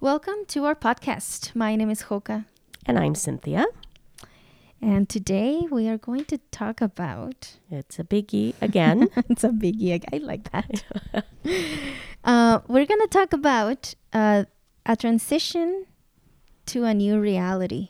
Welcome 0.00 0.44
to 0.48 0.64
our 0.64 0.74
podcast. 0.74 1.54
My 1.54 1.74
name 1.76 1.90
is 1.90 2.04
Hoka, 2.04 2.44
And 2.86 2.98
I'm 2.98 3.14
Cynthia. 3.14 3.66
and 4.80 5.08
today 5.08 5.62
we 5.70 5.88
are 5.88 5.98
going 5.98 6.24
to 6.26 6.38
talk 6.52 6.80
about. 6.80 7.56
It's 7.70 7.98
a 7.98 8.04
biggie 8.04 8.54
again. 8.60 9.08
it's 9.28 9.44
a 9.44 9.48
biggie. 9.48 10.02
I 10.12 10.18
like 10.18 10.50
that. 10.52 10.84
uh, 12.24 12.60
we're 12.68 12.86
going 12.86 13.00
to 13.00 13.08
talk 13.10 13.32
about 13.32 13.94
uh, 14.12 14.44
a 14.86 14.96
transition 14.96 15.86
to 16.66 16.84
a 16.84 16.94
new 16.94 17.18
reality. 17.18 17.88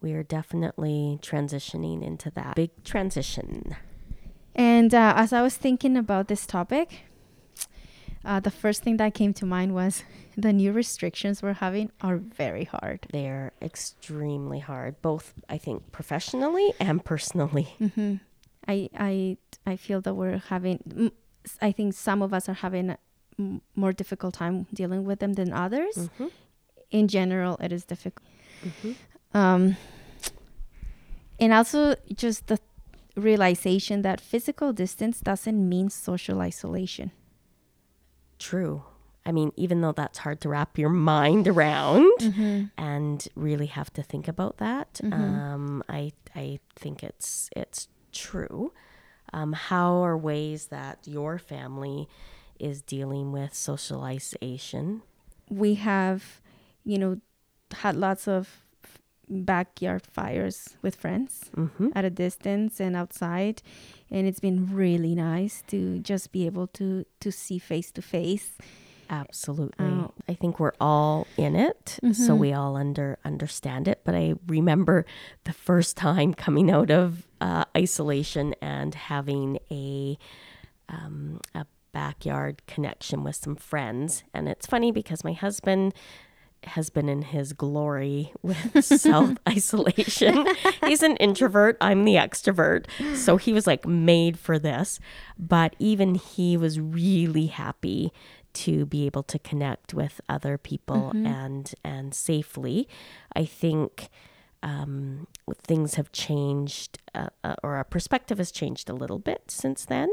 we 0.00 0.12
are 0.12 0.22
definitely 0.24 1.18
transitioning 1.22 2.02
into 2.02 2.30
that 2.30 2.56
big 2.56 2.70
transition. 2.84 3.76
And 4.54 4.92
uh, 4.94 5.14
as 5.16 5.32
I 5.32 5.40
was 5.42 5.56
thinking 5.56 5.96
about 5.96 6.28
this 6.28 6.46
topic, 6.46 7.02
uh, 8.24 8.40
the 8.40 8.50
first 8.50 8.82
thing 8.82 8.96
that 8.98 9.14
came 9.14 9.32
to 9.34 9.46
mind 9.46 9.74
was 9.74 10.02
the 10.36 10.52
new 10.52 10.72
restrictions 10.72 11.42
we're 11.42 11.54
having 11.54 11.90
are 12.00 12.16
very 12.16 12.64
hard. 12.64 13.06
They're 13.12 13.52
extremely 13.60 14.60
hard, 14.60 15.00
both 15.02 15.34
I 15.48 15.58
think 15.58 15.92
professionally 15.92 16.72
and 16.80 17.04
personally. 17.04 17.68
hmm 17.78 18.14
I 18.66 18.88
I 18.96 19.36
I 19.66 19.76
feel 19.76 20.00
that 20.02 20.14
we're 20.14 20.38
having. 20.48 21.10
I 21.60 21.72
think 21.72 21.92
some 21.94 22.22
of 22.22 22.32
us 22.32 22.48
are 22.48 22.54
having 22.54 22.96
more 23.76 23.92
difficult 23.92 24.34
time 24.34 24.66
dealing 24.72 25.04
with 25.04 25.18
them 25.18 25.34
than 25.34 25.52
others. 25.52 25.96
Mhm, 25.96 26.30
In 26.90 27.08
general, 27.08 27.56
it 27.60 27.72
is 27.72 27.84
difficult. 27.84 28.24
mhm. 28.64 28.94
Um, 29.34 29.76
and 31.40 31.52
also 31.52 31.94
just 32.14 32.46
the 32.46 32.58
realization 33.16 34.02
that 34.02 34.20
physical 34.20 34.72
distance 34.72 35.20
doesn't 35.20 35.68
mean 35.68 35.90
social 35.90 36.40
isolation. 36.40 37.10
True. 38.38 38.84
I 39.26 39.32
mean, 39.32 39.52
even 39.56 39.80
though 39.80 39.92
that's 39.92 40.18
hard 40.18 40.40
to 40.42 40.48
wrap 40.50 40.76
your 40.78 40.90
mind 41.14 41.48
around 41.48 42.20
and 42.76 43.26
really 43.34 43.66
have 43.66 43.90
to 43.94 44.02
think 44.02 44.28
about 44.28 44.58
that, 44.58 45.00
um, 45.12 45.82
I 45.88 46.12
I 46.34 46.58
think 46.76 47.02
it's 47.02 47.48
it's 47.56 47.88
true. 48.12 48.72
Um, 49.32 49.52
how 49.52 49.96
are 50.04 50.16
ways 50.16 50.66
that 50.66 50.98
your 51.06 51.38
family 51.38 52.08
is 52.60 52.82
dealing 52.82 53.32
with 53.32 53.54
socialization? 53.54 55.02
We 55.48 55.74
have, 55.74 56.40
you 56.84 56.98
know, 56.98 57.20
had 57.72 57.96
lots 57.96 58.28
of 58.28 58.63
backyard 59.28 60.06
fires 60.06 60.76
with 60.82 60.94
friends. 60.96 61.50
Mm-hmm. 61.56 61.88
at 61.94 62.04
a 62.04 62.10
distance 62.10 62.80
and 62.80 62.94
outside 62.96 63.62
and 64.10 64.26
it's 64.26 64.40
been 64.40 64.74
really 64.74 65.14
nice 65.14 65.62
to 65.68 65.98
just 66.00 66.30
be 66.32 66.46
able 66.46 66.66
to 66.68 67.04
to 67.20 67.30
see 67.32 67.58
face 67.58 67.90
to 67.92 68.02
face 68.02 68.52
Absolutely. 69.10 69.84
Oh. 69.86 70.12
I 70.28 70.32
think 70.34 70.58
we're 70.58 70.72
all 70.80 71.26
in 71.36 71.54
it, 71.56 71.98
so 72.12 72.32
Mhm. 72.34 72.38
we 72.38 72.52
all 72.54 72.74
under 72.74 73.18
understand 73.22 73.86
it. 73.86 74.00
But 74.02 74.14
I 74.14 74.34
remember 74.46 75.04
the 75.44 75.52
first 75.52 75.96
time 75.98 76.32
coming 76.32 76.70
out 76.70 76.90
of 76.90 77.26
uh, 77.40 77.64
isolation 77.76 78.54
and 78.62 78.94
having 78.94 79.58
a 79.70 80.16
um, 80.88 81.40
a 81.54 81.66
backyard 81.92 82.62
connection 82.66 83.22
with 83.24 83.36
some 83.36 83.56
friends, 83.56 84.24
and 84.32 84.48
it's 84.48 84.66
funny 84.66 84.90
because 84.90 85.22
my 85.22 85.32
husband 85.32 85.92
has 86.66 86.90
been 86.90 87.08
in 87.08 87.22
his 87.22 87.52
glory 87.52 88.32
with 88.42 88.84
self 88.84 89.36
isolation. 89.48 90.46
He's 90.86 91.02
an 91.02 91.16
introvert, 91.16 91.76
I'm 91.80 92.04
the 92.04 92.14
extrovert. 92.14 92.86
So 93.16 93.36
he 93.36 93.52
was 93.52 93.66
like 93.66 93.86
made 93.86 94.38
for 94.38 94.58
this. 94.58 95.00
But 95.38 95.76
even 95.78 96.14
he 96.14 96.56
was 96.56 96.80
really 96.80 97.46
happy 97.46 98.12
to 98.54 98.86
be 98.86 99.04
able 99.04 99.24
to 99.24 99.38
connect 99.38 99.94
with 99.94 100.20
other 100.28 100.56
people 100.56 101.10
and 101.12 101.74
and 101.84 102.14
safely. 102.14 102.88
I 103.34 103.44
think 103.44 104.08
um, 104.62 105.26
things 105.62 105.96
have 105.96 106.10
changed, 106.10 106.98
uh, 107.14 107.28
uh, 107.44 107.54
or 107.62 107.74
our 107.74 107.84
perspective 107.84 108.38
has 108.38 108.50
changed 108.50 108.88
a 108.88 108.94
little 108.94 109.18
bit 109.18 109.42
since 109.48 109.84
then. 109.84 110.08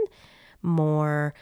More 0.61 1.33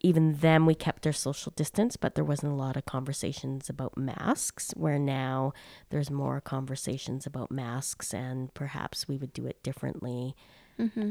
even 0.00 0.34
then 0.34 0.64
we 0.66 0.74
kept 0.74 1.06
our 1.06 1.12
social 1.12 1.52
distance, 1.56 1.96
but 1.96 2.14
there 2.14 2.24
wasn't 2.24 2.52
a 2.52 2.56
lot 2.56 2.76
of 2.76 2.84
conversations 2.84 3.68
about 3.68 3.96
masks. 3.96 4.72
Where 4.76 4.98
now 4.98 5.52
there's 5.90 6.10
more 6.10 6.40
conversations 6.40 7.26
about 7.26 7.50
masks, 7.50 8.14
and 8.14 8.52
perhaps 8.54 9.08
we 9.08 9.16
would 9.16 9.32
do 9.32 9.46
it 9.46 9.62
differently, 9.62 10.36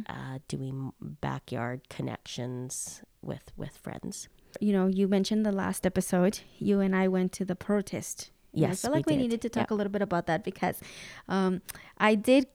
uh, 0.08 0.40
doing 0.48 0.94
backyard 1.02 1.90
connections 1.90 3.02
with 3.22 3.52
with 3.58 3.76
friends. 3.78 4.30
you 4.62 4.72
know 4.72 4.88
you 4.88 5.08
mentioned 5.08 5.46
the 5.46 5.52
last 5.52 5.86
episode 5.86 6.40
you 6.58 6.80
and 6.80 6.96
i 6.96 7.08
went 7.08 7.32
to 7.34 7.44
the 7.46 7.56
protest 7.56 8.32
And 8.54 8.64
i 8.66 8.76
feel 8.82 8.92
like 8.92 9.06
we, 9.06 9.14
did. 9.14 9.22
needed 9.24 9.42
to 9.42 9.50
talk 9.50 9.70
a 9.72 9.76
little 9.76 9.92
bit 9.92 10.02
about 10.02 10.26
that 10.28 10.44
because 10.44 10.80
um, 11.28 11.62
i 12.00 12.16
did 12.16 12.48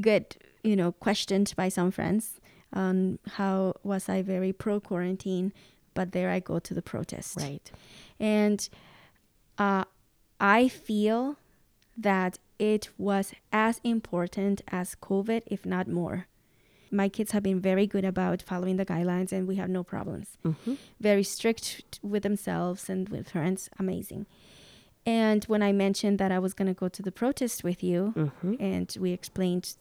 get 0.00 0.36
you 0.64 0.74
know 0.76 0.92
questioned 0.92 1.52
by 1.56 1.68
some 1.68 1.90
friends 1.90 2.39
on 2.72 3.18
how 3.32 3.74
was 3.82 4.08
i 4.08 4.22
very 4.22 4.52
pro 4.52 4.80
quarantine 4.80 5.52
but 5.94 6.12
there 6.12 6.30
i 6.30 6.38
go 6.40 6.58
to 6.58 6.74
the 6.74 6.82
protest 6.82 7.36
Right. 7.36 7.70
And 8.18 8.68
uh, 9.58 9.84
I 10.38 10.68
feel 10.68 11.36
that 11.96 12.38
it 12.58 12.88
was 12.98 13.32
as 13.52 13.80
important 13.84 14.60
as 14.68 14.94
COVID, 14.94 15.42
if 15.46 15.64
not 15.66 15.88
more. 15.88 16.26
My 16.90 17.08
kids 17.08 17.32
have 17.32 17.42
been 17.42 17.60
very 17.60 17.86
good 17.86 18.04
about 18.04 18.42
following 18.42 18.76
the 18.76 18.84
guidelines, 18.86 19.32
and 19.32 19.46
we 19.46 19.56
have 19.56 19.70
no 19.70 19.82
problems. 19.82 20.36
hmm 20.42 20.74
Very 21.00 21.22
strict 21.22 21.98
with 22.02 22.22
themselves 22.22 22.88
and 22.90 23.08
with 23.08 23.30
friends, 23.30 23.68
amazing. 23.78 24.26
And 25.06 25.44
when 25.44 25.62
I 25.62 25.72
mentioned 25.72 26.18
that 26.18 26.30
I 26.32 26.38
was 26.38 26.52
going 26.54 26.68
to 26.68 26.74
go 26.74 26.88
to 26.88 27.02
the 27.02 27.12
protest 27.12 27.64
with 27.64 27.82
you, 27.82 28.00
hmm 28.42 28.54
and 28.60 28.94
we 29.00 29.12
explained, 29.12 29.76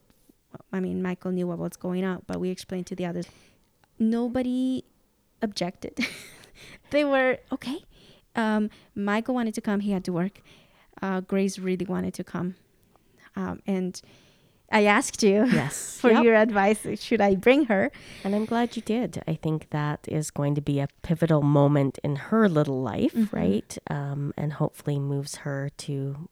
I 0.72 0.80
mean, 0.80 1.02
Michael 1.02 1.32
knew 1.32 1.48
what 1.48 1.58
was 1.60 1.78
going 1.78 2.04
on, 2.06 2.24
but 2.28 2.40
we 2.40 2.50
explained 2.50 2.88
to 2.88 2.96
the 2.96 3.06
others. 3.06 3.26
Nobody 3.98 4.84
objected. 5.42 5.98
they 6.92 7.04
were 7.06 7.38
okay. 7.52 7.78
Um, 8.36 8.70
Michael 8.96 9.36
wanted 9.36 9.54
to 9.56 9.62
come; 9.62 9.80
he 9.82 9.92
had 9.92 10.04
to 10.06 10.14
work. 10.14 10.42
Uh, 11.02 11.22
Grace 11.22 11.60
really 11.60 11.86
wanted 11.86 12.14
to 12.16 12.24
come, 12.24 12.56
um, 13.36 13.62
and 13.66 14.02
I 14.72 14.86
asked 14.86 15.24
you 15.24 15.46
Yes. 15.48 15.98
for 16.02 16.12
Yep. 16.12 16.24
your 16.24 16.36
advice. 16.36 16.86
Should 17.02 17.22
I 17.22 17.36
bring 17.36 17.66
her? 17.66 17.92
And 18.24 18.36
I'm 18.36 18.46
glad 18.46 18.76
you 18.76 18.82
did. 18.82 19.22
I 19.28 19.34
think 19.36 19.70
that 19.72 20.00
is 20.08 20.30
going 20.30 20.56
to 20.56 20.62
be 20.62 20.80
a 20.80 20.88
pivotal 21.02 21.42
moment 21.42 22.00
in 22.04 22.16
her 22.30 22.48
little 22.48 22.82
life, 22.82 23.14
Mhm. 23.14 23.34
right? 23.34 23.78
Um, 23.90 24.34
and 24.38 24.54
hopefully 24.54 25.00
moves 25.00 25.38
her 25.38 25.70
to 25.88 26.30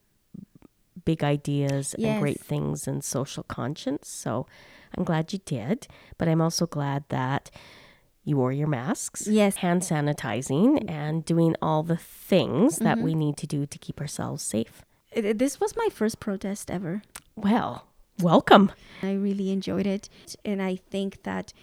big 1.12 1.23
ideas 1.23 1.95
and 1.95 2.19
great 2.23 2.41
things 2.51 2.88
and 2.90 2.97
social 3.03 3.44
conscience. 3.57 4.06
So 4.23 4.31
I'm 4.95 5.03
glad 5.09 5.23
you 5.34 5.40
did. 5.57 5.88
But 6.18 6.28
I'm 6.28 6.41
also 6.41 6.66
glad 6.78 7.01
that 7.09 7.44
you 8.28 8.35
wore 8.38 8.51
your 8.62 8.68
masks, 8.79 9.22
Yes. 9.25 9.53
hand 9.66 9.81
sanitizing, 9.91 10.69
and 11.01 11.23
doing 11.34 11.53
all 11.62 11.81
the 11.94 12.01
things 12.29 12.69
that 12.88 12.97
Mhm. 12.97 13.03
we 13.07 13.13
need 13.23 13.35
to 13.38 13.47
do 13.56 13.66
to 13.66 13.78
keep 13.85 13.97
ourselves 14.01 14.44
safe. 14.44 14.75
It- 15.12 15.38
This 15.44 15.59
was 15.62 15.72
my 15.84 15.90
first 16.00 16.19
protest 16.19 16.69
ever. 16.78 17.01
Well, 17.38 17.73
welcome. 18.31 18.66
I 19.01 19.13
really 19.28 19.50
enjoyed 19.57 19.88
it. 19.88 20.09
And 20.44 20.62
I 20.62 20.73
think 20.91 21.23
that 21.23 21.53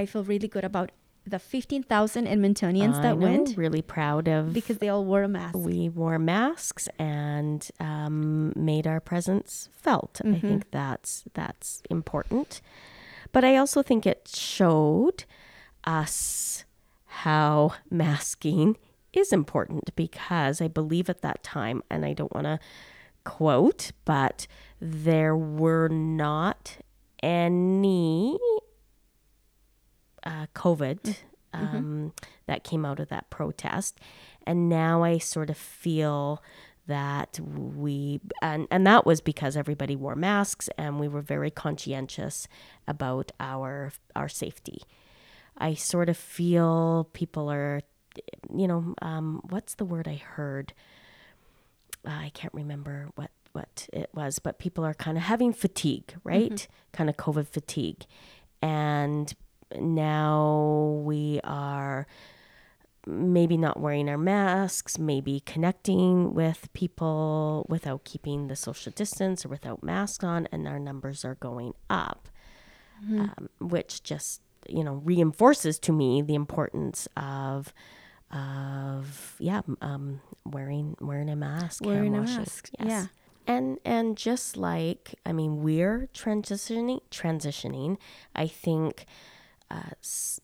I 0.00 0.06
feel 0.06 0.24
really 0.32 0.48
good 0.48 0.64
about 0.64 0.90
the 1.26 1.38
15,000 1.38 2.26
Edmontonians 2.26 2.94
I 2.98 3.02
that 3.02 3.18
know, 3.18 3.26
went 3.26 3.56
really 3.56 3.82
proud 3.82 4.26
of 4.28 4.52
because 4.52 4.78
they 4.78 4.88
all 4.88 5.04
wore 5.04 5.22
a 5.22 5.28
mask. 5.28 5.56
we 5.56 5.88
wore 5.88 6.18
masks 6.18 6.88
and 6.98 7.68
um, 7.78 8.52
made 8.56 8.86
our 8.86 9.00
presence 9.00 9.68
felt. 9.72 10.20
I 10.24 10.28
Mhm. 10.28 10.40
think 10.40 10.70
that's 10.70 11.24
that's 11.34 11.82
important. 11.90 12.60
But 13.32 13.44
I 13.44 13.56
also 13.56 13.82
think 13.82 14.06
it 14.06 14.28
showed 14.34 15.24
us 15.84 16.64
how 17.06 17.74
masking 17.90 18.76
is 19.12 19.32
important 19.32 19.94
because 19.96 20.60
I 20.60 20.68
believe 20.68 21.08
at 21.10 21.20
that 21.22 21.42
time, 21.42 21.82
and 21.90 22.04
I 22.04 22.12
don't 22.12 22.32
want 22.34 22.46
to 22.46 22.58
quote, 23.24 23.92
but 24.04 24.46
there 24.80 25.36
were 25.36 25.88
not 25.88 26.78
any 27.22 28.38
uh, 30.24 30.46
COVID 30.54 31.16
um, 31.52 32.12
that 32.46 32.64
came 32.64 32.84
out 32.84 33.00
of 33.00 33.08
that 33.08 33.30
protest. 33.30 33.98
And 34.46 34.68
now 34.68 35.02
I 35.02 35.18
sort 35.18 35.50
of 35.50 35.56
feel 35.56 36.42
that 36.86 37.38
we 37.40 38.20
and 38.42 38.66
and 38.70 38.84
that 38.86 39.06
was 39.06 39.20
because 39.20 39.56
everybody 39.56 39.94
wore 39.94 40.16
masks 40.16 40.68
and 40.76 40.98
we 40.98 41.06
were 41.06 41.20
very 41.20 41.50
conscientious 41.50 42.48
about 42.88 43.30
our 43.38 43.92
our 44.16 44.28
safety. 44.28 44.82
I 45.56 45.74
sort 45.74 46.08
of 46.08 46.16
feel 46.16 47.08
people 47.12 47.50
are 47.50 47.82
you 48.52 48.66
know 48.66 48.94
um, 49.02 49.40
what's 49.50 49.74
the 49.74 49.84
word 49.84 50.08
I 50.08 50.16
heard? 50.16 50.72
I 52.04 52.32
can't 52.34 52.54
remember 52.54 53.10
what 53.14 53.30
what 53.52 53.88
it 53.92 54.10
was 54.14 54.38
but 54.38 54.58
people 54.58 54.84
are 54.84 54.94
kind 54.94 55.16
of 55.16 55.24
having 55.24 55.52
fatigue 55.52 56.14
right? 56.24 56.66
Kind 56.92 57.08
of 57.08 57.16
covid 57.16 57.46
fatigue. 57.46 58.04
And 58.62 59.32
now 59.78 61.00
we 61.04 61.40
are 61.44 62.06
maybe 63.06 63.56
not 63.56 63.80
wearing 63.80 64.08
our 64.08 64.18
masks, 64.18 64.98
maybe 64.98 65.40
connecting 65.40 66.34
with 66.34 66.72
people 66.72 67.66
without 67.68 68.04
keeping 68.04 68.48
the 68.48 68.56
social 68.56 68.92
distance 68.92 69.44
or 69.44 69.48
without 69.48 69.82
masks 69.82 70.22
on, 70.24 70.46
and 70.52 70.68
our 70.68 70.78
numbers 70.78 71.24
are 71.24 71.36
going 71.36 71.74
up, 71.88 72.28
um, 73.08 73.48
which 73.60 74.02
just 74.02 74.42
you 74.68 74.84
know 74.84 74.94
reinforces 75.04 75.78
to 75.78 75.92
me 75.92 76.20
the 76.22 76.34
importance 76.34 77.08
of 77.16 77.72
of 78.30 79.36
yeah 79.38 79.62
um, 79.80 80.20
wearing 80.44 80.96
wearing 81.00 81.30
a 81.30 81.36
mask, 81.36 81.84
Wearing 81.84 82.14
a 82.14 82.22
mask, 82.22 82.70
yeah. 82.78 83.06
And 83.46 83.78
and 83.84 84.16
just 84.16 84.56
like 84.56 85.14
I 85.24 85.32
mean, 85.32 85.62
we're 85.62 86.08
transitioning 86.14 87.00
transitioning. 87.10 87.96
I 88.36 88.46
think 88.46 89.06
uh, 89.70 89.90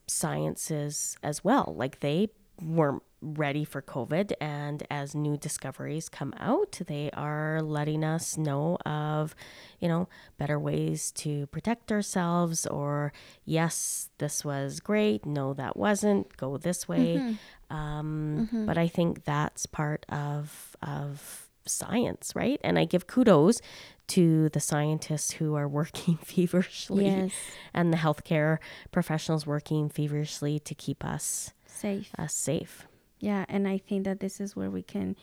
sciences 0.06 1.17
as 1.23 1.44
well. 1.44 1.75
Like 1.76 2.00
they 2.00 2.28
weren't 2.62 3.02
ready 3.20 3.64
for 3.64 3.82
COVID, 3.82 4.32
and 4.40 4.87
as 4.90 5.14
new 5.14 5.37
discoveries 5.37 6.08
come 6.08 6.32
out, 6.38 6.78
they 6.87 7.11
are 7.12 7.61
letting 7.61 8.05
us 8.05 8.37
know 8.38 8.76
of, 8.87 9.34
you 9.81 9.88
know, 9.88 10.08
better 10.38 10.58
ways 10.58 11.11
to 11.12 11.46
protect 11.49 11.90
ourselves. 11.90 12.67
Or 12.67 13.12
yes, 13.44 14.11
this 14.19 14.44
was 14.44 14.81
great. 14.81 15.26
No, 15.26 15.55
that 15.55 15.76
wasn't. 15.76 16.37
Go 16.37 16.56
this 16.56 16.87
way. 16.88 17.37
Um, 17.70 18.49
But 18.67 18.78
I 18.78 18.87
think 18.88 19.25
that's 19.25 19.67
part 19.67 20.06
of 20.08 20.76
of 20.82 21.49
science, 21.67 22.32
right? 22.37 22.61
And 22.62 22.78
I 22.78 22.84
give 22.84 23.06
kudos 23.08 23.61
to 24.08 24.49
the 24.50 24.61
scientists 24.61 25.32
who 25.32 25.55
are 25.55 25.69
working 25.69 26.17
feverishly 26.25 27.06
Yes. 27.06 27.32
and 27.75 27.93
the 27.93 27.97
healthcare 27.97 28.58
professionals 28.93 29.47
working 29.47 29.88
feverishly 29.88 30.58
to 30.61 30.75
keep 30.75 31.05
us 31.05 31.53
Safe. 31.67 32.11
us 32.19 32.35
safe. 32.35 32.87
Yeah, 33.19 33.44
and 33.49 33.67
I 33.67 33.79
think 33.79 34.05
that 34.05 34.20
this 34.20 34.41
is 34.41 34.55
where 34.55 34.70
we 34.70 34.82
can 34.82 35.17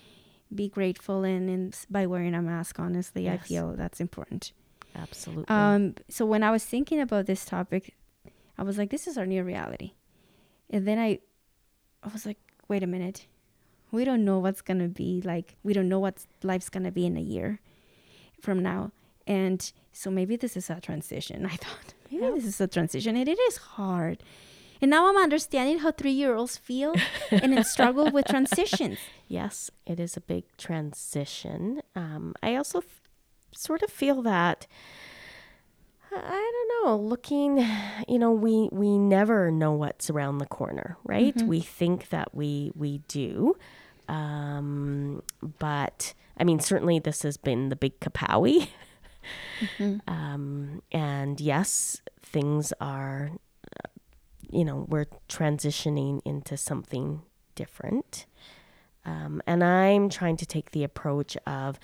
be 0.53 0.67
grateful 0.67 1.23
and, 1.23 1.49
and 1.49 1.75
by 1.89 2.05
wearing 2.05 2.35
a 2.35 2.41
mask. 2.41 2.79
Honestly, 2.79 3.29
I 3.29 3.37
feel 3.37 3.73
that's 3.75 3.99
important. 4.01 4.51
Absolutely. 4.95 5.45
Um, 5.47 5.95
so 6.09 6.25
when 6.25 6.43
I 6.43 6.51
was 6.51 6.63
thinking 6.63 6.99
about 6.99 7.25
this 7.25 7.45
topic, 7.45 7.95
I 8.57 8.63
was 8.63 8.77
like, 8.77 8.89
this 8.91 9.07
is 9.07 9.17
our 9.17 9.25
new 9.25 9.43
reality. 9.43 9.93
And 10.69 10.87
then 10.87 10.99
I, 10.99 11.19
I 12.03 12.09
was 12.09 12.25
like, 12.25 12.37
wait 12.67 12.83
a 12.83 12.87
minute. 12.87 13.27
We 13.91 14.05
don't 14.05 14.25
know 14.25 14.39
what's 14.39 14.61
to 14.79 14.87
be 14.87 15.21
like. 15.23 15.55
We 15.63 15.73
don't 15.73 15.87
know 15.89 15.99
what 15.99 16.25
life's 16.43 16.69
to 16.85 16.91
be 16.91 17.05
in 17.05 17.15
a 17.17 17.21
year 17.21 17.59
from 18.43 18.61
now. 18.61 18.91
And 19.25 19.59
so 19.93 20.11
maybe 20.11 20.35
this 20.35 20.55
is 20.57 20.69
a 20.69 20.79
transition. 20.81 21.45
I 21.53 21.55
thought, 21.63 21.93
maybe 22.11 22.23
Yeah. 22.25 22.31
this 22.35 22.45
is 22.45 22.59
a 22.61 22.67
transition. 22.67 23.15
And 23.15 23.27
it 23.29 23.39
is 23.49 23.55
hard. 23.77 24.17
And 24.81 24.89
now 24.91 25.07
I'm 25.07 25.15
understanding 25.27 25.79
how 25.79 25.91
three 25.93 26.11
year 26.21 26.35
olds 26.35 26.57
feel 26.57 26.93
and 27.31 27.53
then 27.53 27.63
struggle 27.63 28.11
with 28.11 28.25
transitions. 28.35 28.97
yes, 29.29 29.71
it 29.85 29.97
is 29.99 30.17
a 30.17 30.21
big 30.21 30.43
transition. 30.57 31.81
Um, 31.95 32.35
I 32.43 32.55
also 32.57 32.79
f- 32.79 33.01
sort 33.55 33.81
of 33.81 33.89
feel 33.89 34.21
that 34.23 34.67
I 36.15 36.51
don't 36.53 36.69
know, 36.85 36.97
looking, 36.97 37.65
you 38.07 38.19
know, 38.19 38.31
we 38.31 38.69
we 38.71 38.97
never 38.99 39.49
know 39.49 39.71
what's 39.71 40.09
around 40.11 40.37
the 40.39 40.45
corner, 40.45 40.97
right? 41.05 41.35
We 41.41 41.59
think 41.61 42.09
that 42.09 42.35
we 42.35 42.71
we 42.75 42.99
do. 43.07 43.55
Um, 44.09 45.23
but 45.59 46.13
I 46.37 46.43
mean, 46.43 46.59
certainly 46.59 46.99
this 46.99 47.21
has 47.23 47.37
been 47.37 47.69
the 47.69 47.75
big 47.75 47.99
kapowie. 47.99 48.67
Um, 50.07 50.81
and 50.91 51.39
yes, 51.39 52.01
things 52.21 52.73
are, 52.81 53.31
uh, 53.65 53.89
you 54.51 54.65
know, 54.65 54.85
we're 54.89 55.05
transitioning 55.29 56.21
into 56.25 56.57
something 56.57 57.21
different. 57.55 58.25
Um, 59.05 59.41
and 59.47 59.63
I'm 59.63 60.09
trying 60.09 60.37
to 60.37 60.45
take 60.45 60.71
the 60.71 60.83
approach 60.83 61.37
of 61.45 61.79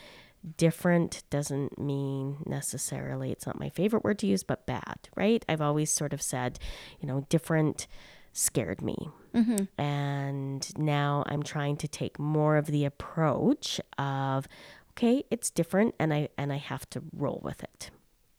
different 0.57 1.23
doesn't 1.29 1.77
mean 1.77 2.37
necessarily, 2.45 3.31
it's 3.31 3.45
not 3.45 3.59
my 3.59 3.69
favorite 3.69 4.03
word 4.03 4.19
to 4.19 4.27
use, 4.27 4.43
but 4.43 4.65
bad, 4.65 5.09
right? 5.15 5.43
I've 5.49 5.61
always 5.61 5.91
sort 5.91 6.13
of 6.13 6.21
said, 6.21 6.59
you 6.99 7.07
know, 7.07 7.25
different 7.29 7.87
scared 8.33 8.81
me. 8.81 9.09
Mm-hmm. 9.33 9.81
And 9.81 10.77
now 10.77 11.23
I'm 11.27 11.43
trying 11.43 11.77
to 11.77 11.87
take 11.87 12.19
more 12.19 12.57
of 12.57 12.67
the 12.67 12.85
approach 12.85 13.79
of, 13.97 14.47
okay, 14.91 15.23
it's 15.29 15.49
different 15.49 15.95
and 15.99 16.13
I 16.13 16.29
and 16.37 16.51
I 16.51 16.57
have 16.57 16.89
to 16.91 17.03
roll 17.13 17.41
with 17.43 17.63
it. 17.63 17.91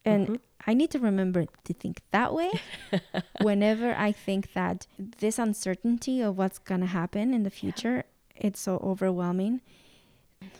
And 0.04 0.26
mm-hmm. 0.26 0.34
I 0.66 0.74
need 0.74 0.90
to 0.90 0.98
remember 0.98 1.46
to 1.64 1.72
think 1.72 2.02
that 2.10 2.34
way 2.34 2.50
whenever 3.42 3.94
I 3.94 4.12
think 4.12 4.52
that 4.54 4.86
this 4.98 5.38
uncertainty 5.38 6.20
of 6.20 6.36
what's 6.36 6.58
going 6.58 6.80
to 6.80 6.86
happen 6.86 7.34
in 7.34 7.42
the 7.42 7.50
future, 7.50 8.04
it's 8.36 8.60
so 8.60 8.78
overwhelming. 8.82 9.60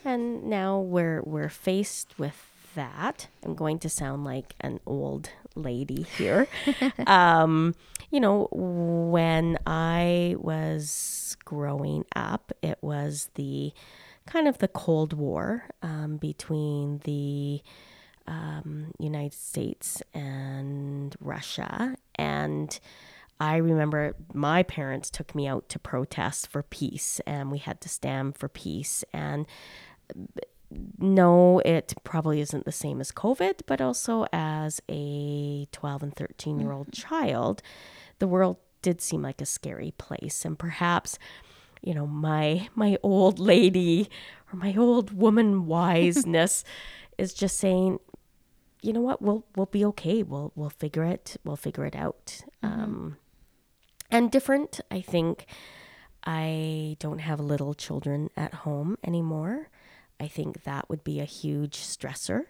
And 0.05 0.45
now 0.45 0.79
we're 0.79 1.23
we're 1.23 1.49
faced 1.49 2.19
with 2.19 2.51
that. 2.75 3.29
I'm 3.43 3.55
going 3.55 3.79
to 3.81 3.89
sound 3.89 4.25
like 4.25 4.55
an 4.61 4.81
old 4.87 5.31
lady 5.55 6.03
here. 6.17 6.47
um, 7.07 7.75
you 8.11 8.21
know, 8.21 8.49
when 8.53 9.59
I 9.67 10.37
was 10.39 11.37
growing 11.45 12.05
up, 12.15 12.53
it 12.63 12.79
was 12.81 13.31
the 13.35 13.73
kind 14.27 14.49
of 14.49 14.59
the 14.59 14.69
Cold 14.69 15.13
War 15.13 15.65
um, 15.83 16.17
between 16.17 17.01
the 17.05 17.63
um, 18.27 18.93
United 18.99 19.35
States 19.35 20.03
and 20.15 21.15
Russia. 21.21 21.97
And 22.15 22.79
I 23.41 23.57
remember 23.57 24.15
my 24.33 24.63
parents 24.63 25.11
took 25.11 25.35
me 25.35 25.47
out 25.49 25.69
to 25.71 25.79
protest 25.79 26.49
for 26.49 26.63
peace, 26.63 27.21
and 27.27 27.51
we 27.51 27.59
had 27.59 27.81
to 27.81 27.89
stand 27.89 28.37
for 28.37 28.49
peace. 28.49 29.03
And 29.13 29.47
no, 30.99 31.61
it 31.61 31.95
probably 32.05 32.41
isn't 32.41 32.65
the 32.65 32.73
same 32.73 33.01
as 33.01 33.11
COVID, 33.11 33.63
but 33.67 33.81
also 33.81 34.27
as 34.33 34.81
a 34.89 35.67
12 35.73 36.03
and 36.03 36.15
13 36.15 36.61
year 36.61 36.73
old 36.73 36.93
child, 36.93 37.63
the 38.19 38.29
world 38.29 38.59
did 38.83 39.01
seem 39.01 39.23
like 39.23 39.41
a 39.41 39.47
scary 39.47 39.93
place. 39.99 40.45
And 40.45 40.59
perhaps, 40.59 41.19
you 41.83 41.95
know, 41.95 42.07
my 42.07 42.69
my 42.75 42.97
old 43.03 43.39
lady 43.39 44.09
or 44.53 44.57
my 44.57 44.75
old 44.77 45.13
woman 45.17 45.67
wiseness 45.67 46.65
is 47.19 47.35
just 47.35 47.59
saying, 47.59 47.99
you 48.83 48.93
know 48.93 49.01
what, 49.01 49.21
we'll 49.21 49.45
we'll 49.57 49.67
be 49.67 49.85
okay. 49.87 50.23
We'll 50.23 50.53
we'll 50.55 50.71
figure 50.71 51.05
it. 51.05 51.37
We'll 51.45 51.57
figure 51.57 51.85
it 51.85 51.97
out. 51.97 52.43
Um, 52.63 53.17
and 54.11 54.31
different, 54.31 54.81
I 54.91 55.01
think. 55.01 55.47
I 56.23 56.97
don't 56.99 57.21
have 57.21 57.41
little 57.41 57.73
children 57.73 58.29
at 58.37 58.53
home 58.53 58.99
anymore. 59.03 59.70
I 60.21 60.29
think 60.29 60.65
that 60.65 60.89
would 60.91 61.03
be 61.03 61.21
a 61.21 61.25
huge 61.25 61.79
stressor. 61.79 62.45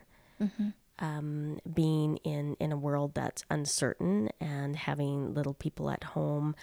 Um, 0.98 1.60
being 1.72 2.18
in, 2.18 2.56
in 2.60 2.72
a 2.72 2.76
world 2.76 3.14
that's 3.14 3.42
uncertain 3.50 4.28
and 4.38 4.76
having 4.76 5.32
little 5.32 5.54
people 5.54 5.90
at 5.90 6.04
home 6.04 6.54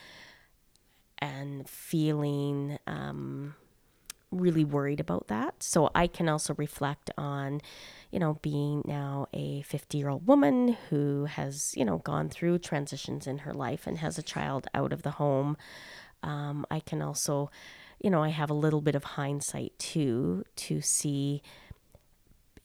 and 1.18 1.68
feeling 1.68 2.78
um, 2.86 3.56
really 4.32 4.64
worried 4.64 5.00
about 5.00 5.28
that. 5.28 5.64
So 5.64 5.90
I 5.96 6.08
can 6.08 6.30
also 6.30 6.54
reflect 6.56 7.10
on, 7.18 7.62
you 8.12 8.20
know, 8.20 8.40
being 8.42 8.84
now 8.86 9.28
a 9.34 9.62
50 9.64 9.98
year 9.98 10.10
old 10.10 10.28
woman 10.28 10.78
who 10.90 11.26
has, 11.26 11.74
you 11.76 11.86
know, 11.86 12.00
gone 12.00 12.30
through 12.30 12.60
transitions 12.60 13.26
in 13.26 13.40
her 13.40 13.54
life 13.54 13.88
and 13.88 13.98
has 14.00 14.18
a 14.18 14.24
child 14.24 14.68
out 14.74 14.94
of 14.94 15.04
the 15.04 15.12
home. 15.12 15.58
Um, 16.24 16.66
I 16.70 16.80
can 16.80 17.02
also, 17.02 17.50
you 18.00 18.10
know, 18.10 18.24
I 18.24 18.30
have 18.30 18.50
a 18.50 18.54
little 18.56 18.82
bit 18.82 18.96
of 18.96 19.04
hindsight 19.04 19.78
too 19.80 20.44
to 20.56 20.82
see, 20.82 21.42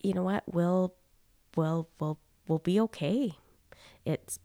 you 0.03 0.15
know 0.15 0.23
what, 0.25 0.45
we'll, 0.47 0.95
we'll, 1.57 1.89
we'll, 1.99 2.19
we'll 2.47 2.59
be 2.59 2.79
okay. 2.81 3.33
It 4.05 4.39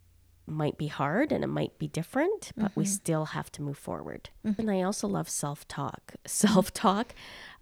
might 0.49 0.77
be 0.77 0.87
hard 0.87 1.31
and 1.33 1.43
it 1.43 1.47
might 1.47 1.77
be 1.77 1.87
different, 1.87 2.53
but 2.55 2.71
we 2.75 2.85
still 2.85 3.25
have 3.25 3.51
to 3.51 3.61
move 3.61 3.77
forward. 3.77 4.29
And 4.57 4.71
I 4.71 4.81
also 4.81 5.07
love 5.07 5.27
self 5.27 5.67
talk. 5.67 6.13
Self 6.25 6.73
talk, 6.73 7.13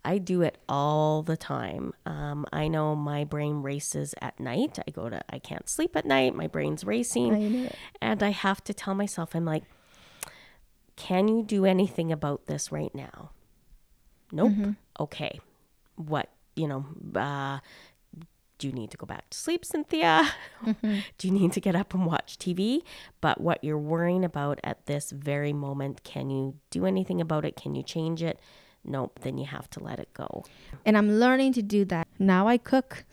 I 0.04 0.20
do 0.20 0.44
it 0.44 0.60
all 0.70 1.24
the 1.24 1.36
time. 1.36 1.94
Um, 2.06 2.46
I 2.54 2.68
know 2.68 2.96
my 2.96 3.24
brain 3.24 3.64
races 3.64 4.14
at 4.22 4.40
night. 4.40 4.78
I 4.88 4.92
go 4.92 5.10
to, 5.10 5.24
I 5.30 5.40
can't 5.40 5.68
sleep 5.68 5.96
at 5.96 6.06
night. 6.06 6.36
My 6.36 6.46
brain's 6.46 6.84
racing. 6.84 7.32
And 8.02 8.22
I 8.22 8.30
have 8.30 8.64
to 8.66 8.74
tell 8.74 8.94
myself, 8.94 9.36
I'm 9.36 9.46
like, 9.46 9.64
can 10.96 11.28
you 11.28 11.44
do 11.44 11.66
anything 11.66 12.12
about 12.12 12.46
this 12.46 12.72
right 12.72 12.94
now? 12.94 13.32
Nope. 14.32 14.52
Okay. 15.00 15.40
What, 15.96 16.30
you 16.56 16.68
know, 16.68 16.86
uh, 17.16 17.60
do 18.58 18.68
you 18.68 18.74
need 18.74 18.92
to 18.92 18.98
go 18.98 19.06
back 19.06 19.30
to 19.30 19.38
sleep, 19.38 19.66
Cynthia? 19.66 20.30
do 21.18 21.28
you 21.28 21.32
need 21.32 21.52
to 21.54 21.60
get 21.60 21.76
up 21.76 21.94
and 21.94 22.06
watch 22.06 22.38
TV? 22.38 22.82
But 23.22 23.42
what 23.42 23.64
you're 23.64 23.78
worrying 23.78 24.24
about 24.24 24.60
at 24.64 24.86
this 24.86 25.12
very 25.12 25.54
moment, 25.54 26.04
can 26.04 26.30
you 26.30 26.56
do 26.70 26.86
anything 26.86 27.20
about 27.20 27.46
it? 27.46 27.56
Can 27.56 27.76
you 27.76 27.84
change 27.84 28.24
it? 28.24 28.40
Nope, 28.84 29.20
then 29.22 29.38
you 29.38 29.46
have 29.46 29.70
to 29.72 29.84
let 29.84 30.00
it 30.00 30.14
go. 30.14 30.46
And 30.86 30.98
I'm 30.98 31.20
learning 31.20 31.54
to 31.54 31.62
do 31.62 31.86
that. 31.86 32.08
Now 32.20 32.48
I 32.48 32.58
cook. 32.58 33.04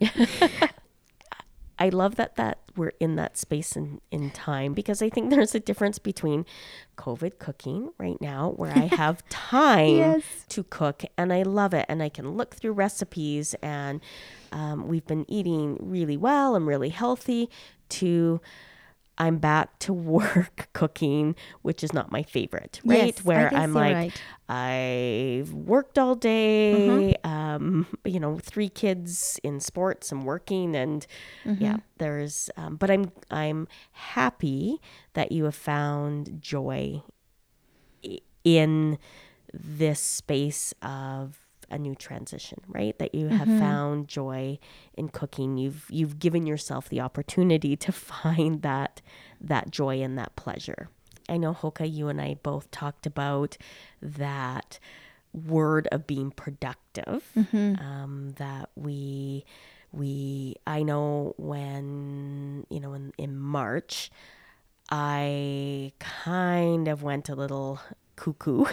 I 1.78 1.88
love 1.90 2.14
that 2.14 2.36
that 2.36 2.58
we're 2.76 2.92
in 3.00 3.16
that 3.16 3.36
space 3.38 3.76
in, 3.76 4.00
in 4.10 4.30
time 4.30 4.74
because 4.74 5.00
I 5.02 5.08
think 5.10 5.30
there's 5.30 5.54
a 5.54 5.60
difference 5.60 5.98
between 5.98 6.44
COVID 6.96 7.38
cooking 7.38 7.90
right 7.98 8.20
now, 8.20 8.52
where 8.56 8.72
I 8.72 8.86
have 8.96 9.26
time 9.28 9.96
Yes. 9.96 10.22
to 10.50 10.62
cook 10.64 11.04
and 11.18 11.32
I 11.32 11.42
love 11.42 11.74
it. 11.74 11.86
And 11.88 12.02
I 12.02 12.08
can 12.08 12.30
look 12.36 12.54
through 12.54 12.72
recipes 12.72 13.54
and 13.62 14.00
um, 14.52 14.88
we've 14.88 15.06
been 15.06 15.24
eating 15.28 15.76
really 15.80 16.16
well 16.16 16.54
and 16.54 16.66
really 16.66 16.88
healthy, 16.90 17.50
to 17.88 18.40
I'm 19.18 19.38
back 19.38 19.78
to 19.80 19.92
work 20.18 20.68
cooking, 20.72 21.34
which 21.62 21.82
is 21.84 21.92
not 21.92 22.10
my 22.12 22.22
favorite, 22.22 22.80
right? 22.86 23.16
Yes, 23.16 23.24
Where 23.24 23.50
I'm 23.54 23.74
like, 23.74 23.94
right. 23.94 24.22
I've 24.48 25.52
worked 25.52 25.98
all 25.98 26.14
day, 26.14 27.16
Mm-hmm. 27.24 27.30
um, 27.30 27.86
you 28.04 28.20
know, 28.20 28.38
three 28.38 28.68
kids 28.68 29.38
in 29.42 29.60
sports 29.60 30.12
I'm 30.12 30.24
working, 30.24 30.74
and 30.76 31.06
Mm-hmm. 31.46 31.62
yeah, 31.62 31.76
there's. 31.98 32.50
Um, 32.56 32.76
but 32.76 32.90
I'm 32.90 33.10
I'm 33.30 33.68
happy 33.92 34.80
that 35.14 35.32
you 35.32 35.44
have 35.44 35.54
found 35.56 36.40
joy 36.40 37.02
in 38.44 38.98
this 39.52 40.00
space 40.00 40.74
of 40.82 41.40
a 41.70 41.78
new 41.78 41.94
transition, 41.94 42.60
right? 42.68 42.98
That 42.98 43.14
you 43.14 43.28
have 43.28 43.48
found 43.48 44.08
joy 44.08 44.58
in 44.94 45.08
cooking. 45.08 45.56
You've 45.56 45.86
you've 45.90 46.18
given 46.18 46.46
yourself 46.46 46.88
the 46.88 47.00
opportunity 47.00 47.76
to 47.76 47.92
find 48.12 48.62
that 48.62 49.02
that 49.40 49.70
joy 49.70 50.00
and 50.02 50.18
that 50.18 50.36
pleasure. 50.36 50.88
I 51.28 51.36
know 51.38 51.52
Hoka, 51.54 51.92
you 51.92 52.08
and 52.08 52.20
I 52.20 52.34
both 52.42 52.70
talked 52.70 53.04
about 53.06 53.56
that 54.00 54.78
word 55.32 55.88
of 55.92 56.06
being 56.06 56.30
productive. 56.30 57.24
Um, 57.80 58.34
that 58.36 58.70
we 58.76 59.44
we 59.92 60.56
I 60.66 60.82
know 60.82 61.34
when 61.36 62.66
you 62.70 62.80
know 62.80 62.94
in, 62.94 63.12
in 63.18 63.36
March 63.36 64.10
I 64.90 65.92
kind 65.98 66.86
of 66.88 67.02
went 67.02 67.28
a 67.28 67.34
little 67.34 67.80
cuckoo, 68.16 68.64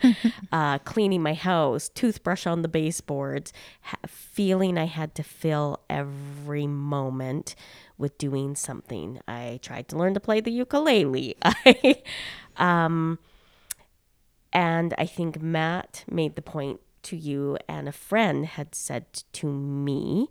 uh, 0.52 0.78
cleaning 0.80 1.22
my 1.22 1.34
house, 1.34 1.88
toothbrush 1.88 2.46
on 2.46 2.62
the 2.62 2.68
baseboards, 2.68 3.52
ha- 3.82 3.96
feeling 4.06 4.78
I 4.78 4.84
had 4.84 5.14
to 5.16 5.22
fill 5.22 5.80
every 5.90 6.66
moment 6.66 7.54
with 7.98 8.18
doing 8.18 8.54
something. 8.54 9.20
I 9.26 9.58
tried 9.62 9.88
to 9.88 9.96
learn 9.96 10.14
to 10.14 10.20
play 10.20 10.40
the 10.40 10.52
ukulele. 10.52 11.36
I, 11.42 12.02
um, 12.56 13.18
and 14.52 14.94
I 14.98 15.06
think 15.06 15.40
Matt 15.40 16.04
made 16.10 16.36
the 16.36 16.42
point 16.42 16.80
to 17.04 17.16
you, 17.16 17.58
and 17.68 17.88
a 17.88 17.92
friend 17.92 18.46
had 18.46 18.74
said 18.74 19.06
to 19.32 19.46
me 19.46 20.28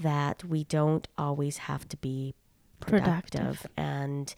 that 0.00 0.44
we 0.44 0.64
don't 0.64 1.06
always 1.18 1.58
have 1.58 1.88
to 1.88 1.96
be 1.96 2.34
productive. 2.80 3.40
Productive. 3.40 3.66
And 3.76 4.34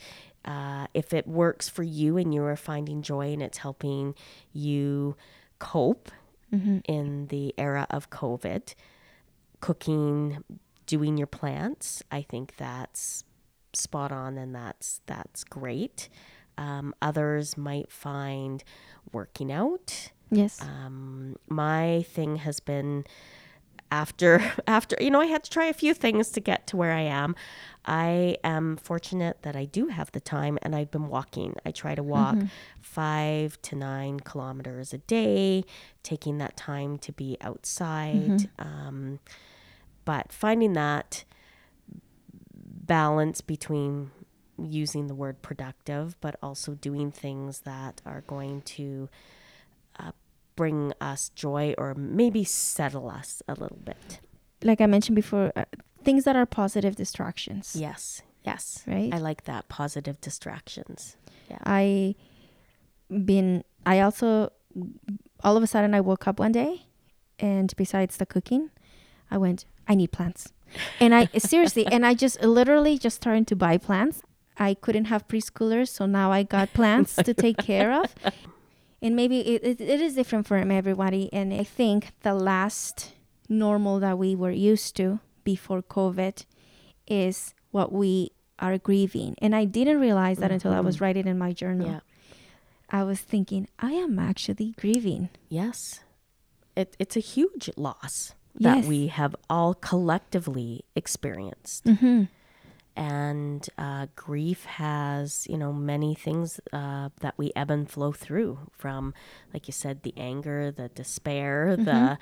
uh, 0.47 0.87
if 0.95 1.13
it 1.13 1.27
works 1.27 1.69
for 1.69 1.83
you 1.83 2.17
and 2.17 2.33
you 2.33 2.43
are 2.45 2.57
finding 2.57 3.03
joy 3.03 3.33
and 3.33 3.43
it's 3.43 3.59
helping 3.59 4.15
you 4.53 5.17
cope 5.59 6.11
in 6.89 7.27
the 7.27 7.55
era 7.59 7.87
of 7.91 8.09
COVID, 8.11 8.75
cooking, 9.61 10.45
doing 10.87 11.17
your 11.19 11.27
plants, 11.27 12.03
I 12.11 12.23
think 12.23 12.55
that's 12.57 13.25
spot 13.73 14.13
on 14.13 14.39
and 14.39 14.55
that's 14.55 15.01
that's 15.07 15.45
great. 15.45 16.09
Um, 16.57 16.95
others 17.03 17.57
might 17.57 17.91
find 17.91 18.65
working 19.13 19.53
out. 19.53 20.11
Yes. 20.31 20.61
Um, 20.63 21.37
my 21.49 22.05
thing 22.09 22.37
has 22.37 22.61
been 22.61 23.05
after 23.91 24.43
after 24.67 24.97
you 25.01 25.11
know 25.11 25.21
I 25.21 25.27
had 25.27 25.45
to 25.45 25.51
try 25.51 25.67
a 25.67 25.73
few 25.73 25.95
things 25.95 26.31
to 26.31 26.41
get 26.41 26.67
to 26.69 26.77
where 26.77 26.93
I 26.93 27.03
am. 27.03 27.35
I 27.85 28.37
am 28.43 28.77
fortunate 28.79 29.43
that 29.43 29.55
I 29.55 29.65
do 29.65 29.87
have 29.89 30.11
the 30.11 30.19
time 30.21 30.59
and 30.63 30.75
I've 30.75 30.91
been 30.91 31.07
walking. 31.09 31.55
I 31.65 31.71
try 31.71 31.95
to 31.95 32.03
walk 32.03 32.35
5 32.81 33.63
to 33.63 33.77
9 33.77 34.21
kilometers 34.21 34.93
a 34.93 34.99
day, 34.99 35.65
taking 36.03 36.39
that 36.39 36.57
time 36.57 36.99
to 36.99 37.13
be 37.13 37.37
outside. 37.41 38.49
Um, 38.59 39.21
but 40.05 40.33
finding 40.33 40.73
that 40.73 41.25
balance 42.53 43.41
between 43.41 44.11
using 44.59 45.07
the 45.07 45.15
word 45.15 45.43
productive 45.43 46.17
but 46.21 46.37
also 46.43 46.75
doing 46.75 47.13
things 47.13 47.61
that 47.61 48.01
are 48.07 48.23
going 48.23 48.63
to 48.63 49.09
bring 50.57 50.93
us 51.01 51.29
joy 51.31 51.75
or 51.79 51.95
maybe 51.95 52.45
settle 52.45 53.09
us 53.09 53.43
a 53.47 53.53
little 53.55 53.79
bit. 53.85 54.21
like 54.65 54.81
I 54.81 54.87
mentioned 54.87 55.15
before, 55.17 55.53
uh, 55.55 55.65
things 56.03 56.25
that 56.25 56.35
are 56.35 56.47
positive 56.47 56.97
distractions. 56.97 57.77
Yes. 57.79 58.23
Yes. 58.45 58.83
Right? 58.87 59.13
I 59.13 59.19
like 59.19 59.45
that 59.45 59.69
positive 59.69 60.21
distractions. 60.21 61.17
Yeah. 61.51 61.59
I 61.65 62.15
been 63.09 63.63
I 63.85 64.01
also 64.01 64.51
all 65.45 65.57
of 65.57 65.63
a 65.63 65.67
sudden 65.67 65.95
I 65.95 66.01
woke 66.01 66.27
up 66.27 66.39
one 66.41 66.53
day 66.53 66.87
and 67.39 67.73
besides 67.77 68.17
the 68.17 68.27
cooking, 68.27 68.71
I 69.31 69.39
went, 69.39 69.65
I 69.87 69.95
need 69.95 70.11
plants. 70.13 70.53
And 71.01 71.15
I 71.15 71.27
seriously 71.39 71.87
and 71.87 72.05
I 72.07 72.15
just 72.15 72.41
literally 72.43 72.99
just 72.99 73.17
started 73.17 73.47
to 73.49 73.57
buy 73.57 73.79
plants. 73.79 74.23
I 74.59 74.73
couldn't 74.75 75.07
have 75.07 75.29
preschoolers, 75.29 75.89
so 75.89 76.07
now 76.07 76.33
I 76.33 76.43
got 76.43 76.73
plants 76.73 77.15
to 77.29 77.35
take 77.35 77.59
care 77.59 77.93
of. 77.93 78.15
And 79.03 79.15
maybe 79.15 79.41
it, 79.41 79.63
it, 79.63 79.81
it 79.81 80.01
is 80.01 80.15
different 80.15 80.47
for 80.47 80.57
everybody. 80.57 81.31
And 81.33 81.53
I 81.53 81.65
think 81.65 82.13
the 82.23 82.35
last 82.35 83.13
normal 83.49 84.01
that 84.01 84.19
we 84.19 84.35
were 84.35 84.51
used 84.51 84.97
to 84.97 85.21
before 85.45 85.83
COVID 85.83 86.45
is 87.07 87.55
what 87.71 87.93
we 87.93 88.33
are 88.59 88.79
grieving. 88.79 89.37
And 89.39 89.55
I 89.55 89.65
didn't 89.67 90.01
realize 90.01 90.39
that 90.39 90.51
until 90.51 90.73
I 90.73 90.81
was 90.81 91.01
writing 91.01 91.27
in 91.27 91.39
my 91.39 91.53
journal. 91.53 91.89
Yeah. 91.89 92.01
I 92.89 93.03
was 93.05 93.21
thinking, 93.21 93.69
I 93.79 93.93
am 93.93 94.19
actually 94.19 94.75
grieving. 94.79 95.29
Yes. 95.49 96.01
It, 96.77 96.97
it's 96.99 97.17
a 97.17 97.21
huge 97.21 97.69
loss 97.77 98.35
that 98.59 98.79
Yes. 98.79 98.87
we 98.87 99.09
have 99.09 99.37
all 99.51 99.75
collectively 99.75 100.85
experienced. 100.95 101.85
Mm-hmm. 101.85 102.25
And 102.97 103.69
uh, 103.79 104.07
grief 104.17 104.65
has 104.65 105.47
you 105.49 105.59
know 105.59 105.73
many 105.73 106.15
things 106.15 106.61
uh, 106.73 107.09
that 107.21 107.35
we 107.37 107.53
ebb 107.57 107.71
and 107.71 107.91
flow 107.91 108.13
through 108.13 108.59
from 108.73 109.15
like 109.53 109.69
you 109.69 109.73
said 109.73 110.03
the 110.03 110.15
anger 110.17 110.71
the 110.71 110.89
despair 110.89 111.77
the 111.77 112.19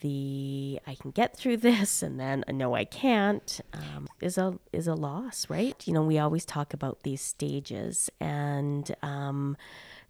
the 0.00 0.78
i 0.86 0.94
can 0.94 1.10
get 1.10 1.36
through 1.36 1.56
this 1.56 2.02
and 2.02 2.20
then 2.20 2.44
no 2.50 2.74
i 2.74 2.84
can't 2.84 3.60
um, 3.72 4.06
is 4.20 4.36
a 4.36 4.58
is 4.72 4.86
a 4.86 4.94
loss 4.94 5.48
right? 5.48 5.86
You 5.86 5.92
know 5.92 6.02
we 6.02 6.18
always 6.18 6.44
talk 6.44 6.74
about 6.74 7.02
these 7.02 7.20
stages. 7.20 8.10
And 8.20 8.94
um, 9.02 9.56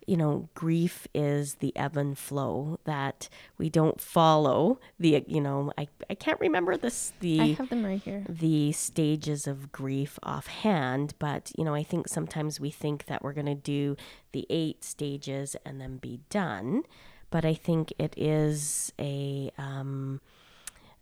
you 0.06 0.16
know 0.16 0.49
grief 0.54 1.06
is 1.14 1.56
the 1.56 1.75
ebb 1.76 1.96
and 1.96 2.18
flow 2.18 2.78
that 2.84 3.28
we 3.58 3.68
don't 3.68 4.00
follow 4.00 4.78
the 4.99 5.25
you 5.26 5.40
know 5.40 5.73
i, 5.78 5.87
I 6.11 6.14
can't 6.14 6.40
remember 6.40 6.76
this 6.76 7.12
the 7.20 7.40
I 7.40 7.46
have 7.54 7.68
them 7.68 7.84
right 7.84 8.00
here. 8.02 8.25
the 8.28 8.73
stages 8.73 9.46
of 9.46 9.73
grief 9.73 10.18
offhand, 10.23 11.14
but 11.18 11.52
you 11.56 11.64
know, 11.64 11.75
I 11.75 11.82
think 11.82 12.08
sometimes 12.08 12.61
we 12.61 12.70
think 12.70 13.06
that 13.06 13.23
we're 13.23 13.32
going 13.32 13.46
to 13.46 13.54
do 13.54 13.96
the 14.32 14.46
eight 14.50 14.84
stages 14.84 15.56
and 15.64 15.80
then 15.80 15.96
be 15.99 16.20
done. 16.30 16.82
But 17.30 17.44
I 17.44 17.54
think 17.54 17.92
it 17.99 18.14
is 18.16 18.92
a 18.99 19.50
um, 19.58 20.20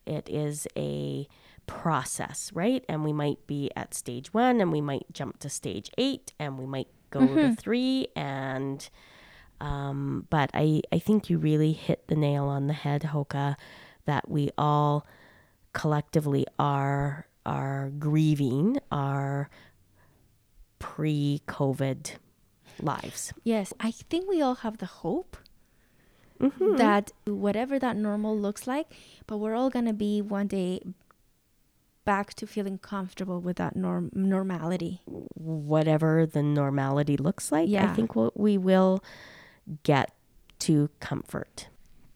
it 0.06 0.28
is 0.28 0.66
a 0.76 1.28
process, 1.66 2.50
right? 2.54 2.85
And 2.88 3.04
we 3.04 3.12
might 3.12 3.47
be 3.47 3.71
at 3.76 3.94
stage 3.94 4.32
one, 4.32 4.61
and 4.61 4.73
we 4.73 4.80
might 4.80 5.12
jump 5.12 5.38
to 5.40 5.49
stage 5.49 5.90
eight, 5.99 6.32
and 6.38 6.59
we 6.59 6.66
might 6.66 6.88
go 7.12 7.21
to 7.26 7.54
three, 7.54 8.09
and 8.16 8.88
um, 9.61 10.26
but 10.31 10.50
I 10.54 10.83
I 10.90 10.99
think 10.99 11.28
you 11.31 11.37
really 11.38 11.73
hit 11.73 12.09
the 12.09 12.16
nail 12.16 12.47
on 12.47 12.66
the 12.66 12.73
head, 12.75 13.02
Hoka, 13.12 13.54
that 14.07 14.28
we 14.28 14.50
all 14.57 15.07
collectively 15.73 16.47
are 16.59 17.26
are 17.47 17.90
grieving 17.99 18.78
our 18.90 19.50
pre-COVID 20.78 22.16
lives. 22.81 23.33
Yes, 23.45 23.73
I 23.81 23.90
think 23.90 24.28
we 24.28 24.42
all 24.42 24.57
have 24.57 24.78
the 24.78 24.87
hope 24.87 25.37
Mm-hmm. 26.40 26.75
that 26.75 27.12
whatever 27.25 27.78
that 27.78 27.95
normal 27.97 28.37
looks 28.37 28.66
like, 28.66 28.88
but 29.28 29.37
we're 29.37 29.54
all 29.54 29.71
going 29.71 29.85
to 29.85 29.92
be 29.92 30.21
one 30.21 30.49
day 30.49 30.83
back 32.04 32.35
to 32.35 32.47
feeling 32.47 32.78
comfortable 32.78 33.40
with 33.40 33.56
that 33.56 33.76
norm 33.76 34.11
normality. 34.12 35.00
Whatever 35.06 36.26
the 36.26 36.42
normality 36.42 37.16
looks 37.16 37.52
like, 37.52 37.68
yeah. 37.68 37.90
I 37.90 37.94
think 37.94 38.16
we'll, 38.16 38.32
we 38.35 38.59
will 38.59 39.02
get 39.82 40.12
to 40.61 40.90
comfort. 41.00 41.68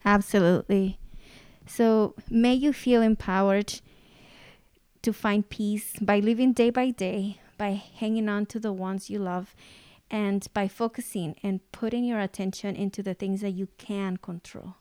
Absolutely. 0.05 0.99
So 1.66 2.14
may 2.31 2.55
you 2.55 2.73
feel 2.73 3.02
empowered 3.02 3.81
to 5.02 5.12
find 5.12 5.49
peace 5.49 5.93
by 6.00 6.21
living 6.21 6.52
day 6.52 6.71
by 6.71 6.90
day, 6.90 7.40
by 7.59 7.71
hanging 7.71 8.28
on 8.28 8.47
to 8.47 8.61
the 8.61 8.73
ones 8.73 9.11
you 9.11 9.19
love, 9.19 9.55
and 10.11 10.47
by 10.55 10.69
focusing 10.69 11.37
and 11.43 11.61
putting 11.73 12.05
your 12.05 12.21
attention 12.21 12.76
into 12.76 13.02
the 13.02 13.14
things 13.14 13.40
that 13.40 13.50
you 13.50 13.69
can 13.78 14.16
control. 14.16 14.76